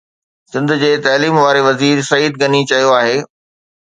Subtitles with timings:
[0.51, 3.17] سنڌ جي تعليم واري وزير سعيد غني چيو آهي